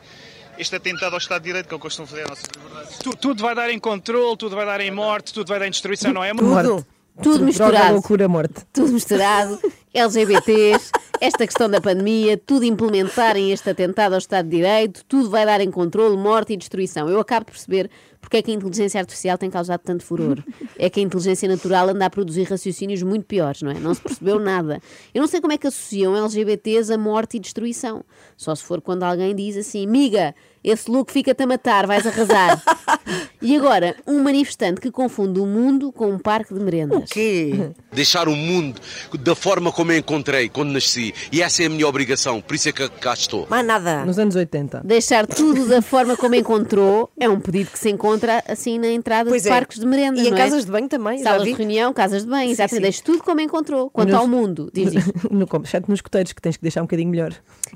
este 0.57 0.77
atentado 0.77 1.13
ao 1.15 1.19
Estado 1.19 1.43
de 1.43 1.49
Direito, 1.49 1.67
que 1.69 1.75
é 1.75 1.77
o 1.77 1.81
que 1.81 1.87
a 1.89 1.91
fazer 1.91 2.23
à 2.25 2.29
nossa 2.29 2.43
liberdade. 2.57 2.99
Tu- 3.03 3.17
tudo 3.17 3.43
vai 3.43 3.55
dar 3.55 3.71
em 3.71 3.79
controle, 3.79 4.37
tudo 4.37 4.55
vai 4.55 4.65
dar 4.65 4.81
em 4.81 4.91
morte, 4.91 5.33
tudo 5.35 5.49
vai 5.49 5.59
dar 5.59 5.67
em 5.67 5.71
destruição, 5.71 6.13
não 6.13 6.23
é? 6.23 6.33
Tudo. 6.33 6.87
Tudo 7.17 7.31
Droga, 7.39 7.45
misturado. 7.45 7.93
loucura, 7.93 8.29
morte. 8.29 8.55
tudo 8.73 8.93
misturado, 8.93 9.61
LGBTs, 9.93 10.91
esta 11.25 11.47
questão 11.47 11.71
da 11.71 11.81
pandemia, 11.81 12.37
tudo 12.37 12.67
implementarem 12.67 13.51
este 13.51 13.71
atentado 13.71 14.13
ao 14.13 14.19
Estado 14.19 14.45
de 14.47 14.57
Direito, 14.57 15.03
tudo 15.07 15.31
vai 15.31 15.47
dar 15.47 15.59
em 15.63 15.71
controle, 15.71 16.19
morte 16.19 16.53
e 16.53 16.57
destruição. 16.57 17.09
Eu 17.09 17.19
acabo 17.19 17.47
de 17.47 17.53
perceber 17.53 17.91
porque 18.25 18.39
é 18.39 18.43
que 18.43 18.51
a 18.51 18.55
inteligência 18.55 18.99
artificial 18.99 19.37
tem 19.37 19.51
causado 19.51 19.81
tanto 19.81 20.05
furor. 20.05 20.43
É 20.77 20.91
que 20.91 20.99
a 20.99 21.03
inteligência 21.03 21.49
natural 21.49 21.91
anda 21.91 22.05
a 22.05 22.11
produzir 22.11 22.43
raciocínios 22.45 23.01
muito 23.03 23.25
piores, 23.27 23.63
não 23.63 23.71
é? 23.71 23.75
Não 23.75 23.95
se 23.95 24.01
percebeu 24.01 24.41
nada. 24.41 24.81
Eu 25.15 25.21
não 25.21 25.29
sei 25.29 25.41
como 25.41 25.53
é 25.53 25.59
que 25.59 25.67
associam 25.67 26.17
LGBTs 26.17 26.93
a 26.93 26.99
morte 26.99 27.37
e 27.37 27.41
destruição. 27.41 28.05
Só 28.37 28.55
se 28.55 28.65
for 28.65 28.81
quando 28.81 29.05
alguém 29.05 29.35
diz 29.35 29.57
assim, 29.57 29.87
miga, 29.87 30.35
esse 30.65 30.91
look 30.91 31.13
fica-te 31.13 31.43
a 31.43 31.47
matar, 31.47 31.87
vais 31.87 32.07
arrasar. 32.07 32.61
e 33.41 33.55
agora, 33.55 33.95
um 34.07 34.23
manifestante 34.23 34.81
que 34.81 34.91
confunde 34.91 35.39
o 35.39 35.45
mundo 35.45 35.93
com 35.93 36.11
um 36.11 36.19
parque 36.19 36.55
de 36.55 36.61
merendas. 36.61 37.11
quê? 37.11 37.71
Deixar 37.93 38.29
o 38.29 38.35
mundo 38.35 38.81
da 39.21 39.35
forma 39.35 39.71
como 39.71 39.93
eu 39.93 39.99
encontrei 39.99 40.49
quando 40.49 40.73
nasci. 40.73 41.15
E 41.31 41.43
essa 41.43 41.63
é 41.63 41.67
a 41.67 41.69
minha 41.69 41.87
obrigação, 41.87 42.41
por 42.41 42.55
isso 42.55 42.71
é 42.71 42.73
que 42.73 42.89
cá 42.89 43.13
estou. 43.13 43.47
Mais 43.51 43.67
nada. 43.67 44.07
Nos 44.07 44.19
anos 44.19 44.35
80. 44.35 44.81
Deixar 44.85 45.27
tudo 45.27 45.69
da 45.69 45.83
forma 45.83 46.17
como 46.17 46.35
encontrou 46.35 47.11
é 47.21 47.29
um 47.29 47.39
pedido 47.39 47.71
que 47.71 47.79
se 47.79 47.91
encontra 47.91 48.14
assim 48.47 48.79
na 48.79 48.89
entrada 48.89 49.29
Pois 49.31 49.43
de 49.43 49.49
é. 49.49 49.53
parques 49.53 49.79
de 49.79 49.87
merendas. 49.87 50.25
E 50.25 50.29
em 50.29 50.33
é? 50.33 50.37
casas 50.37 50.65
de 50.65 50.71
banho 50.71 50.89
também, 50.89 51.19
Salas 51.23 51.45
de 51.45 51.53
reunião, 51.53 51.93
casas 51.93 52.25
de 52.25 52.29
banho, 52.31 52.51
exatamente. 52.51 52.83
Deixe 52.83 53.03
tudo 53.03 53.23
como 53.23 53.41
encontrou. 53.41 53.91
Quanto 53.91 54.11
Nos- 54.11 54.21
ao 54.21 54.27
mundo, 54.29 54.71
diz 54.73 54.93
isto. 54.93 55.13
no, 55.33 55.47
exceto 55.63 55.91
nos 55.91 56.01
coteiros, 56.01 56.33
que 56.33 56.41
tens 56.43 56.57
que 56.57 56.63
deixar 56.63 56.81
um 56.81 56.85
bocadinho 56.85 57.11
melhor. 57.11 57.33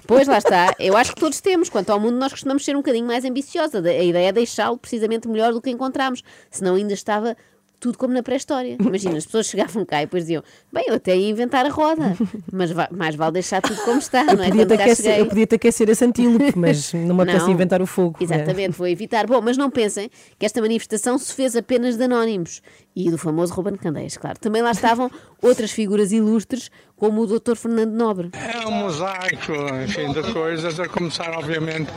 Pois 0.07 0.27
lá 0.29 0.39
está. 0.39 0.75
Eu 0.79 0.97
acho 0.97 1.15
que 1.15 1.21
todos 1.21 1.41
temos. 1.41 1.69
Quanto 1.69 1.91
ao 1.91 2.01
mundo, 2.01 2.17
nós 2.17 2.33
costumamos 2.33 2.65
ser 2.65 2.75
um 2.75 2.81
bocadinho 2.81 3.07
mais 3.07 3.25
ambiciosa. 3.25 3.81
A 3.81 4.03
ideia 4.03 4.29
é 4.29 4.33
deixá-lo 4.33 4.79
precisamente 4.79 5.29
melhor 5.29 5.53
do 5.53 5.61
que 5.61 5.71
encontramos. 5.71 6.23
Senão 6.51 6.75
ainda 6.75 6.93
estava 6.95 7.37
tudo 7.81 7.97
como 7.99 8.13
na 8.15 8.23
pré-história. 8.23 8.77
Imagina, 8.81 9.17
as 9.17 9.25
pessoas 9.25 9.47
chegavam 9.47 9.85
cá 9.85 10.03
e 10.03 10.07
depois 10.07 10.25
diziam: 10.25 10.43
Bem, 10.73 10.85
eu 10.89 10.95
até 10.95 11.17
ia 11.17 11.31
inventar 11.31 11.65
a 11.65 11.69
roda, 11.71 12.17
mas 12.53 12.71
va- 12.71 12.89
mais 12.91 13.15
vale 13.15 13.33
deixar 13.33 13.61
tudo 13.63 13.81
como 13.83 13.99
está, 13.99 14.21
Eu 14.23 14.37
não 14.37 14.45
é? 14.45 14.49
podia, 14.49 14.67
te 14.67 14.73
aquecer, 14.75 14.97
cheguei- 15.05 15.21
eu 15.21 15.27
podia 15.27 15.47
te 15.47 15.55
aquecer 15.55 15.89
esse 15.89 16.05
antílope, 16.05 16.53
mas 16.57 16.93
não 16.93 17.15
me 17.15 17.23
apetece 17.23 17.45
Não. 17.47 17.53
inventar 17.53 17.81
o 17.83 17.87
fogo. 17.87 18.17
É. 18.21 18.25
Exatamente, 18.25 18.73
vou 18.77 18.87
evitar. 18.89 19.27
Bom, 19.27 19.41
mas 19.41 19.57
não 19.57 19.71
pensem 19.71 20.11
que 20.39 20.45
esta 20.47 20.61
manifestação 20.61 21.17
se 21.19 21.33
fez 21.35 21.55
apenas 21.57 21.97
de 21.97 22.05
anónimos 22.05 22.61
e 22.97 23.11
do 23.11 23.19
famoso 23.19 23.55
Ruben 23.55 23.77
Candeias, 23.77 24.17
claro. 24.17 24.39
Também 24.41 24.61
lá 24.63 24.73
estavam 24.73 25.11
outras 25.41 25.71
figuras 25.71 26.11
ilustres, 26.11 26.71
como 26.97 27.23
o 27.23 27.27
Dr. 27.27 27.55
Fernando 27.55 27.93
Nobre. 27.93 28.31
É 28.35 28.67
um 28.67 28.73
mosaico, 28.73 29.53
enfim, 29.85 30.13
de 30.13 30.33
coisas, 30.33 30.81
a 30.81 30.89
começar, 30.89 31.31
obviamente, 31.39 31.89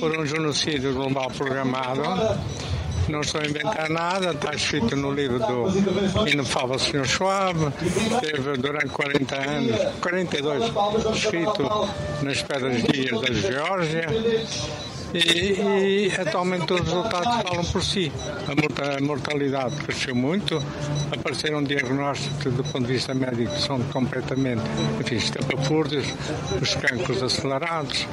por 0.00 0.18
um 0.18 0.26
genocídio 0.26 0.92
global 0.92 1.30
programado. 1.30 2.02
Não 3.08 3.20
estou 3.20 3.40
a 3.40 3.44
inventar 3.46 3.88
nada, 3.90 4.30
está 4.32 4.54
escrito 4.54 4.96
no 4.96 5.12
livro 5.12 5.38
do 5.38 6.28
inefável 6.28 6.78
Sr. 6.78 7.06
Schwab, 7.06 7.56
teve 8.20 8.56
durante 8.56 8.88
40 8.88 9.36
anos, 9.36 9.76
42, 10.00 10.62
escrito 11.14 11.88
nas 12.22 12.42
pedras 12.42 12.82
guias 12.82 13.20
da 13.20 13.32
Geórgia. 13.32 14.06
E, 15.14 16.08
e 16.08 16.12
atualmente 16.20 16.72
os 16.72 16.80
resultados 16.80 17.42
falam 17.42 17.64
por 17.66 17.84
si. 17.84 18.10
A 18.48 18.54
morta- 18.60 18.98
a 18.98 19.00
mortalidade 19.00 19.76
cresceu 19.76 20.12
muito, 20.14 20.60
apareceram 21.12 21.62
diagnósticos 21.62 22.52
do 22.52 22.64
ponto 22.64 22.84
de 22.86 22.94
vista 22.94 23.14
médico 23.14 23.52
que 23.54 23.60
são 23.62 23.78
completamente, 23.92 24.62
enfim, 25.00 25.14
estapafúrdios, 25.16 26.06
os 26.60 26.74
cancros 26.74 27.22
acelerados, 27.22 28.08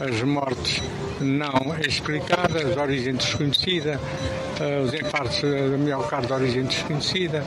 as 0.00 0.22
mortes 0.22 0.80
não 1.20 1.76
explicadas, 1.80 2.72
de 2.72 2.78
origem 2.78 3.14
desconhecida, 3.14 4.00
eh, 4.60 4.80
os 4.80 4.92
infartos 4.94 5.40
do 5.40 5.78
miocárdio 5.78 6.28
de 6.28 6.32
origem 6.32 6.64
desconhecida, 6.64 7.44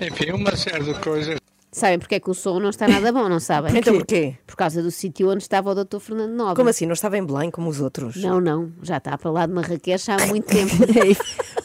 enfim, 0.00 0.32
uma 0.32 0.56
série 0.56 0.84
de 0.84 0.94
coisas. 0.94 1.41
Sabem 1.72 1.98
porque 1.98 2.16
é 2.16 2.20
que 2.20 2.30
o 2.30 2.34
som 2.34 2.60
não 2.60 2.68
está 2.68 2.86
nada 2.86 3.10
bom, 3.10 3.28
não 3.30 3.40
sabem? 3.40 3.74
Então 3.76 3.94
porquê? 3.94 4.34
Por 4.46 4.54
causa 4.56 4.82
do 4.82 4.90
sítio 4.90 5.30
onde 5.30 5.42
estava 5.42 5.70
o 5.70 5.74
Dr. 5.74 5.98
Fernando 5.98 6.32
Nobre. 6.32 6.56
Como 6.56 6.68
assim? 6.68 6.84
Não 6.84 6.92
estava 6.92 7.16
em 7.16 7.24
Belém 7.24 7.50
como 7.50 7.70
os 7.70 7.80
outros? 7.80 8.16
Não, 8.16 8.40
não, 8.40 8.70
já 8.82 8.98
está 8.98 9.16
para 9.16 9.30
lá 9.30 9.46
de 9.46 9.52
Marrakech 9.54 10.10
há 10.10 10.26
muito 10.26 10.44
tempo. 10.52 10.72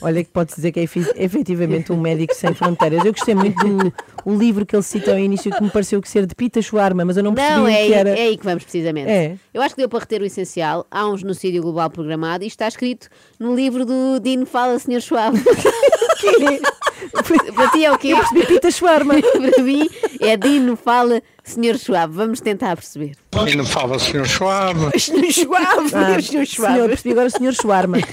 Olha 0.02 0.24
que 0.24 0.30
pode 0.30 0.56
dizer 0.56 0.72
que 0.72 0.80
é 0.80 0.84
efetivamente 0.84 1.92
um 1.92 2.00
médico 2.00 2.34
sem 2.34 2.54
fronteiras. 2.54 3.04
Eu 3.04 3.12
gostei 3.12 3.36
muito 3.36 3.58
do 3.66 4.38
livro 4.38 4.66
que 4.66 4.76
ele 4.76 4.84
cita 4.84 5.12
ao 5.12 5.20
início 5.20 5.52
que 5.52 5.62
me 5.62 5.70
pareceu 5.70 6.02
que 6.02 6.08
ser 6.10 6.26
de 6.26 6.34
Pita 6.36 6.62
Schwarma, 6.62 7.04
mas 7.04 7.18
eu 7.18 7.24
não 7.24 7.34
percebi 7.34 7.58
Não, 7.58 7.68
é 7.68 7.72
que 7.72 7.78
aí, 7.78 7.94
era. 7.94 8.10
é 8.12 8.22
aí 8.28 8.38
que 8.38 8.46
vamos 8.46 8.64
precisamente. 8.64 9.10
É. 9.10 9.36
Eu 9.54 9.62
acho 9.62 9.76
que 9.76 9.82
deu 9.82 9.90
para 9.90 10.00
reter 10.00 10.22
o 10.22 10.26
essencial. 10.26 10.86
Há 10.90 11.08
um 11.10 11.18
genocídio 11.18 11.62
global 11.62 11.90
programado 11.90 12.44
e 12.44 12.48
está 12.48 12.68
escrito 12.68 13.10
no 13.40 13.54
livro 13.54 13.86
do 13.86 14.20
Dino 14.22 14.46
Fala, 14.46 14.80
Sr. 14.80 15.02
Schwab. 15.02 15.36
para 17.12 17.70
ti 17.70 17.86
é 17.86 17.92
o 17.92 17.98
quê? 17.98 18.10
Eu 18.10 18.18
percebi 18.18 18.46
Pita 18.46 18.72
Schwarma. 18.72 19.16
para 19.22 19.64
mim 19.64 19.90
é 20.20 20.36
Dino 20.38 20.76
Fala, 20.76 21.22
Sr. 21.48 21.78
Schwab. 21.80 22.14
Vamos 22.14 22.42
tentar 22.42 22.76
perceber. 22.76 23.14
Inefável 23.52 23.98
Sr. 24.00 24.26
Schwab. 24.28 24.78
Sr. 25.00 25.32
Schwab, 25.32 25.90
Ah, 25.94 26.22
Sr. 26.22 26.46
Schwab. 26.46 26.74
senhor, 26.74 26.90
percebi 26.90 27.12
agora 27.12 27.28
o 27.28 27.32
senhor 27.32 27.54
Schwarma. 27.54 27.98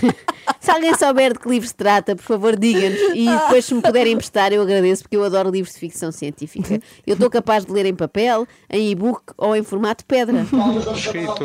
Se 0.61 0.71
alguém 0.71 0.95
souber 0.95 1.33
de 1.33 1.39
que 1.39 1.49
livro 1.49 1.67
se 1.69 1.75
trata, 1.75 2.15
por 2.17 2.23
favor, 2.23 2.57
diga-nos. 2.57 2.99
E 3.15 3.27
depois, 3.29 3.65
se 3.65 3.75
me 3.75 3.81
puderem 3.83 4.13
emprestar, 4.15 4.53
eu 4.53 4.61
agradeço, 4.63 5.03
porque 5.03 5.17
eu 5.17 5.25
adoro 5.25 5.51
livros 5.51 5.75
de 5.75 5.81
ficção 5.81 6.11
científica. 6.13 6.81
Eu 7.07 7.15
estou 7.15 7.29
capaz 7.31 7.65
de 7.67 7.73
ler 7.73 7.85
em 7.87 7.95
papel, 7.95 8.47
em 8.71 8.91
e-book 8.91 9.23
ou 9.37 9.55
em 9.57 9.63
formato 9.63 10.05
pedra. 10.07 10.47
escrito 10.95 11.45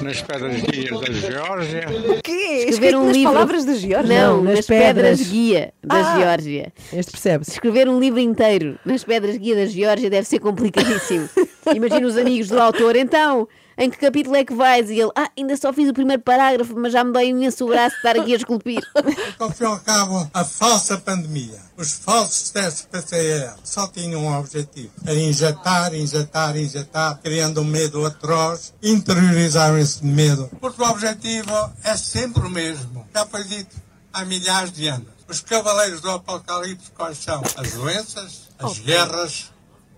nas 0.00 0.22
pedras 0.22 0.60
guias 0.62 1.00
da 1.00 1.12
Geórgia. 1.12 1.86
Quê? 2.22 2.66
Escrever 2.68 2.96
um 2.96 3.06
nas 3.06 3.16
livro. 3.16 3.32
palavras 3.32 3.64
da 3.64 3.74
Geórgia? 3.74 4.26
Não, 4.26 4.36
Não, 4.38 4.44
nas, 4.44 4.56
nas 4.56 4.66
pedras. 4.66 5.18
pedras. 5.18 5.28
guia 5.28 5.74
da 5.82 5.94
Ah. 6.14 6.18
Geórgia. 6.18 6.72
Este 6.92 7.10
percebe-se. 7.12 7.50
Escrever 7.52 7.88
um 7.88 7.98
livro 7.98 8.20
inteiro 8.20 8.78
nas 8.84 9.02
pedras 9.04 9.36
guia 9.36 9.56
da 9.56 9.66
Geórgia 9.66 10.08
deve 10.10 10.26
ser 10.26 10.38
complicadíssimo. 10.38 11.21
Imagina 11.74 12.06
os 12.06 12.16
amigos 12.16 12.48
do 12.48 12.60
autor, 12.60 12.96
então. 12.96 13.48
Em 13.76 13.88
que 13.88 13.96
capítulo 13.96 14.36
é 14.36 14.44
que 14.44 14.54
vais? 14.54 14.90
E 14.90 15.00
ele, 15.00 15.10
ah, 15.16 15.30
ainda 15.36 15.56
só 15.56 15.72
fiz 15.72 15.88
o 15.88 15.94
primeiro 15.94 16.22
parágrafo, 16.22 16.74
mas 16.76 16.92
já 16.92 17.02
me 17.02 17.12
dói 17.12 17.28
imenso 17.28 17.64
o 17.64 17.68
braço 17.68 17.90
de 17.90 17.96
estar 17.96 18.20
aqui 18.20 18.34
a 18.34 18.36
esculpir. 18.36 18.82
Ao 19.38 19.50
fim 19.50 19.64
e 19.64 19.66
ao 19.66 19.80
cabo, 19.80 20.30
a 20.32 20.44
falsa 20.44 20.98
pandemia, 20.98 21.58
os 21.76 21.92
falsos 21.92 22.50
testes 22.50 22.86
PCR 22.90 23.54
só 23.64 23.88
tinham 23.88 24.22
um 24.22 24.38
objetivo: 24.38 24.92
era 25.06 25.18
injetar, 25.18 25.94
injetar, 25.94 26.56
injetar, 26.56 27.18
criando 27.22 27.62
um 27.62 27.64
medo 27.64 28.04
atroz, 28.04 28.74
interiorizaram 28.82 29.78
esse 29.78 30.04
medo. 30.04 30.50
Porque 30.60 30.82
o 30.82 30.86
objetivo 30.86 31.72
é 31.82 31.96
sempre 31.96 32.46
o 32.46 32.50
mesmo. 32.50 33.06
Já 33.14 33.24
foi 33.26 33.42
dito 33.44 33.74
há 34.12 34.24
milhares 34.24 34.70
de 34.72 34.86
anos. 34.88 35.08
Os 35.26 35.40
cavaleiros 35.40 36.00
do 36.02 36.10
apocalipse 36.10 36.90
quais 36.90 37.18
são? 37.18 37.42
As 37.56 37.72
doenças, 37.72 38.50
as 38.58 38.78
guerras, 38.78 39.50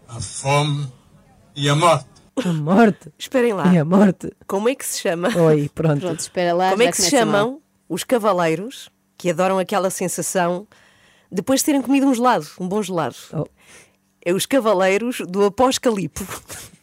a 0.09 0.21
fome 0.21 0.91
e 1.55 1.69
a 1.69 1.75
morte. 1.75 2.07
A 2.45 2.53
morte. 2.53 3.13
Esperem 3.19 3.53
lá. 3.53 3.73
E 3.73 3.79
a 3.79 3.85
morte. 3.85 4.31
Como 4.47 4.69
é 4.69 4.75
que 4.75 4.85
se 4.85 5.01
chama? 5.01 5.29
Oi, 5.37 5.71
pronto. 5.75 6.01
Pronto, 6.01 6.21
espera 6.21 6.53
lá. 6.53 6.71
Como 6.71 6.83
é 6.83 6.91
que 6.91 6.97
se 6.97 7.03
mal. 7.03 7.11
chamam 7.11 7.63
os 7.89 8.03
cavaleiros 8.03 8.91
que 9.17 9.31
adoram 9.31 9.59
aquela 9.59 9.91
sensação 9.91 10.67
depois 11.31 11.61
de 11.61 11.67
terem 11.67 11.83
comido 11.83 12.07
um 12.07 12.15
gelado, 12.15 12.47
um 12.59 12.69
bom 12.69 12.83
gelado? 12.83 13.17
Oh. 13.33 13.47
É 14.25 14.33
os 14.33 14.47
cavaleiros 14.47 15.21
do 15.29 15.45
apocalipse. 15.45 16.25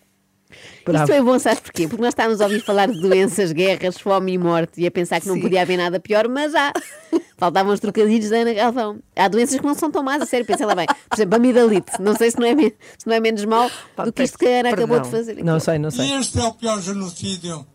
Bravo. 0.85 1.03
Isto 1.03 1.13
é 1.13 1.21
bom, 1.21 1.37
sabes 1.37 1.59
porquê? 1.59 1.87
Porque 1.87 2.01
nós 2.01 2.11
estávamos 2.11 2.41
a 2.41 2.45
ouvir 2.45 2.61
falar 2.61 2.87
de 2.87 2.99
doenças, 2.99 3.51
guerras, 3.51 3.99
fome 3.99 4.33
e 4.33 4.37
morte 4.37 4.81
e 4.81 4.87
a 4.87 4.91
pensar 4.91 5.21
que 5.21 5.27
não 5.27 5.35
Sim. 5.35 5.41
podia 5.41 5.61
haver 5.61 5.77
nada 5.77 5.99
pior, 5.99 6.27
mas 6.27 6.55
há. 6.55 6.73
Faltavam 7.41 7.73
os 7.73 7.79
trocadilhos 7.79 8.29
da 8.29 8.37
Ana 8.37 8.53
Galvão. 8.53 8.99
Há 9.15 9.27
doenças 9.27 9.59
que 9.59 9.65
não 9.65 9.73
são 9.73 9.89
tão 9.89 10.03
más, 10.03 10.21
a 10.21 10.27
sério, 10.27 10.45
pensa 10.45 10.63
lá 10.63 10.75
bem. 10.75 10.85
Por 10.85 11.15
exemplo, 11.15 11.35
amidalite. 11.37 11.99
Não 11.99 12.15
sei 12.15 12.29
se 12.29 12.37
não 12.39 12.45
é, 12.45 12.55
se 12.55 13.07
não 13.07 13.15
é 13.15 13.19
menos 13.19 13.43
mal 13.45 13.67
Pá, 13.95 14.05
do 14.05 14.13
que 14.13 14.21
isto 14.21 14.37
que 14.37 14.45
a 14.45 14.59
Ana 14.59 14.69
peço 14.69 14.75
acabou 14.75 14.97
de 14.99 15.03
perdão. 15.05 15.19
fazer. 15.19 15.31
aqui. 15.31 15.43
Não 15.43 15.59
sei, 15.59 15.79
não 15.79 15.89
E 15.89 15.91
sei. 15.91 16.11
este 16.19 16.39
é 16.39 16.43
o 16.43 16.53
pior 16.53 16.79
genocídio 16.79 17.65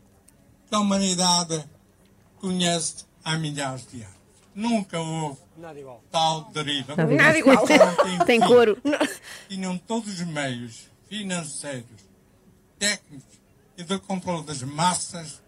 que 0.69 0.73
a 0.77 0.79
humanidade 0.79 1.65
conhece 2.39 3.07
há 3.25 3.37
milhares 3.37 3.85
de 3.89 4.03
anos. 4.03 4.15
Nunca 4.55 5.01
houve 5.01 5.39
tal 6.13 6.43
deriva. 6.55 6.95
Nada 6.95 7.37
igual. 7.37 7.67
Tem 8.25 8.39
couro. 8.41 8.79
Tinham 9.49 9.77
todos 9.79 10.09
os 10.21 10.21
meios 10.29 10.89
financeiros, 11.09 12.07
técnicos 12.79 13.35
e 13.77 13.83
de 13.83 13.99
controle 13.99 14.45
das 14.45 14.63
massas 14.63 15.43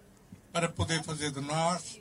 para 0.53 0.69
poder 0.69 1.05
fazer 1.05 1.31
de 1.31 1.41
nós 1.41 2.01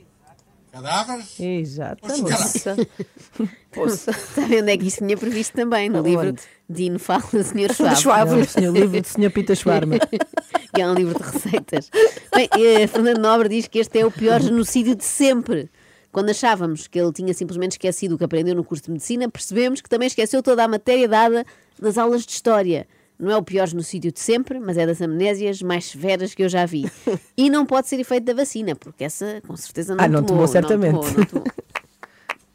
cadáveres. 0.78 1.40
Exatamente. 1.40 2.22
Poça. 2.22 2.76
Poça. 3.72 4.14
Sabe 4.14 4.62
onde 4.62 4.72
é 4.72 4.78
que 4.78 4.88
isto 4.88 5.00
tinha 5.04 5.18
previsto 5.18 5.54
também? 5.54 5.90
No 5.90 6.02
livro? 6.02 6.36
Dino 6.70 7.00
Fala, 7.00 7.22
Sr. 7.22 7.74
Schwab. 7.74 7.96
Schwab. 7.96 8.32
Não, 8.32 8.40
o 8.42 8.46
senhor, 8.46 8.74
livro 8.74 9.02
de 9.02 9.08
senhor 9.08 9.32
Pita 9.32 9.56
Schwarma. 9.56 9.98
que 10.00 10.82
é 10.82 10.88
um 10.88 10.94
livro 10.94 11.18
de 11.18 11.24
receitas. 11.24 11.90
Bem, 12.34 12.50
eh, 12.54 12.88
Fernando 12.88 13.20
Nobre 13.20 13.50
diz 13.50 13.68
que 13.68 13.80
este 13.80 14.00
é 14.00 14.06
o 14.06 14.12
pior 14.12 14.42
genocídio 14.42 14.96
de 14.96 15.04
sempre. 15.04 15.70
Quando 16.12 16.30
achávamos 16.30 16.88
que 16.88 17.00
ele 17.00 17.12
tinha 17.12 17.34
simplesmente 17.34 17.74
esquecido 17.74 18.16
o 18.16 18.18
que 18.18 18.24
aprendeu 18.24 18.56
no 18.56 18.64
curso 18.64 18.86
de 18.86 18.92
medicina, 18.92 19.30
percebemos 19.30 19.82
que 19.82 19.90
também 19.90 20.08
esqueceu 20.08 20.42
toda 20.42 20.64
a 20.64 20.68
matéria 20.68 21.08
dada 21.08 21.46
nas 21.80 21.98
aulas 21.98 22.26
de 22.26 22.32
história. 22.32 22.88
Não 23.20 23.32
é 23.32 23.38
o 23.38 23.42
pior 23.44 23.68
genocídio 23.68 24.12
de 24.12 24.20
sempre, 24.20 24.60
mas 24.60 24.78
é 24.78 24.86
das 24.86 25.02
amnésias 25.02 25.62
mais 25.62 25.86
severas 25.86 26.36
que 26.36 26.44
eu 26.44 26.50
já 26.50 26.66
vi. 26.66 26.90
E 27.36 27.50
não 27.50 27.66
pode 27.66 27.88
ser 27.88 28.00
efeito 28.00 28.26
da 28.26 28.34
vacina, 28.34 28.76
porque 28.76 29.04
essa 29.04 29.42
com 29.48 29.56
certeza 29.58 29.96
não 29.96 30.04
Ah, 30.04 30.08
não 30.08 30.24
tomou, 30.24 30.48
certamente. 30.48 30.94
Não 30.94 31.02
tomou, 31.02 31.18
não 31.18 31.26
tomou. 31.26 31.46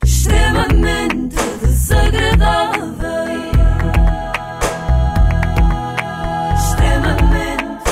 extremamente 0.04 1.34
desagradável. 1.62 2.92
Extremamente 6.54 7.82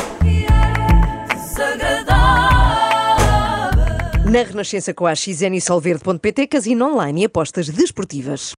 desagradável. 1.34 2.70
Na 4.30 4.42
Renascença 4.44 4.94
com 4.94 5.06
a 5.06 5.14
XN 5.14 5.54
e 5.56 5.60
Solverde.pt, 5.60 6.46
casino 6.46 6.86
online 6.92 7.22
e 7.22 7.24
apostas 7.24 7.68
desportivas. 7.68 8.52